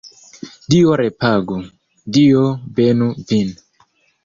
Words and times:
Dio 0.73 0.95
repagu, 1.01 1.59
Dio 2.17 2.49
benu 2.81 3.13
vin! 3.31 3.55